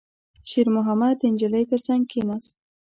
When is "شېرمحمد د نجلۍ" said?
0.49-1.63